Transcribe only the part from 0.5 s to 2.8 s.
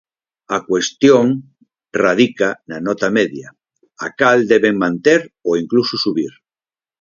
A cuestión radica na